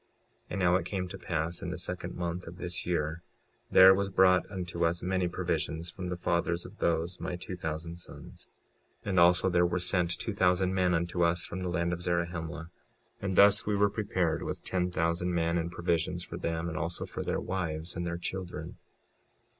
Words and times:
56:27 0.01 0.07
And 0.49 0.59
now 0.59 0.75
it 0.77 0.85
came 0.87 1.07
to 1.09 1.17
pass 1.19 1.61
in 1.61 1.69
the 1.69 1.77
second 1.77 2.15
month 2.15 2.47
of 2.47 2.57
this 2.57 2.87
year, 2.87 3.21
there 3.69 3.93
was 3.93 4.09
brought 4.09 4.49
unto 4.49 4.83
us 4.83 5.03
many 5.03 5.27
provisions 5.27 5.91
from 5.91 6.09
the 6.09 6.17
fathers 6.17 6.65
of 6.65 6.79
those 6.79 7.19
my 7.19 7.35
two 7.35 7.55
thousand 7.55 7.99
sons. 7.99 8.47
56:28 9.03 9.09
And 9.09 9.19
also 9.19 9.47
there 9.51 9.63
were 9.67 9.77
sent 9.77 10.09
two 10.17 10.33
thousand 10.33 10.73
men 10.73 10.95
unto 10.95 11.21
us 11.23 11.45
from 11.45 11.59
the 11.59 11.69
land 11.69 11.93
of 11.93 12.01
Zarahemla. 12.01 12.71
And 13.21 13.35
thus 13.35 13.67
we 13.67 13.75
were 13.75 13.91
prepared 13.91 14.41
with 14.41 14.63
ten 14.63 14.89
thousand 14.89 15.35
men, 15.35 15.59
and 15.59 15.71
provisions 15.71 16.23
for 16.23 16.37
them, 16.37 16.67
and 16.67 16.79
also 16.79 17.05
for 17.05 17.21
their 17.23 17.39
wives 17.39 17.95
and 17.95 18.03
their 18.03 18.17
children. 18.17 18.77